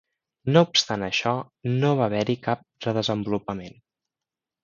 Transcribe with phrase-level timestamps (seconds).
[0.53, 1.33] No obstant això,
[1.83, 3.79] no va haver-hi cap re-desenvolupament.